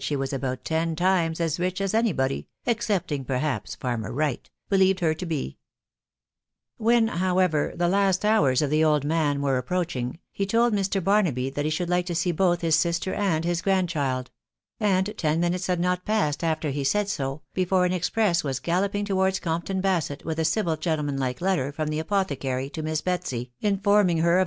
she 0.00 0.14
was; 0.14 0.32
about; 0.32 0.64
tea 0.64 0.94
times 0.94 1.40
as* 1.40 1.58
rich: 1.58 1.80
as 1.80 1.92
anybody 1.92 2.46
(excepting^ 2.68 3.26
perhaps, 3.26 3.74
farmer 3.74 4.12
Wright,) 4.12 4.48
believed 4.68 5.00
her 5.00 5.12
to 5.12 5.26
be* 5.26 5.58
When, 6.76 7.08
however, 7.08 7.72
the 7.74 7.88
last 7.88 8.24
hours 8.24 8.62
of 8.62 8.70
the 8.70 8.84
old 8.84 9.02
man 9.04 9.42
were 9.42 9.58
ap* 9.58 9.66
preaching, 9.66 10.20
heboid, 10.32 10.70
Mr. 10.70 11.02
Barnaby 11.02 11.50
that 11.50 11.64
he 11.64 11.70
should 11.72 11.88
like 11.88 12.06
to 12.06 12.14
see 12.14 12.30
both 12.30 12.60
his 12.60 12.76
sister 12.76 13.12
and 13.12 13.44
his 13.44 13.60
grandchild; 13.60 14.30
andten; 14.80 15.40
minute»had 15.40 15.80
not 15.80 16.04
passed 16.04 16.44
after 16.44 16.70
he 16.70 16.84
said 16.84 17.08
so,, 17.08 17.42
before: 17.52 17.84
an 17.84 17.92
express 17.92 18.44
> 18.44 18.44
wa* 18.44 18.52
galloping* 18.62 19.04
towards 19.04 19.40
Compton: 19.40 19.82
Basett: 19.82 20.24
with 20.24 20.38
a 20.38 20.44
civil 20.44 20.76
gentleman 20.76 21.16
like 21.18 21.40
letter 21.40 21.72
from 21.72 21.88
the 21.88 21.98
apothecary, 21.98 22.70
to 22.70 22.84
Miss 22.84 23.00
Betsy, 23.00 23.50
informing 23.60 24.18
her 24.18 24.38
of 24.38 24.46